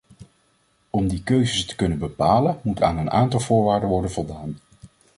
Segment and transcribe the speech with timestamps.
[0.89, 4.57] Om die keuzes te kunnen bepalen, moet aan een aantal voorwaarden worden voldaan.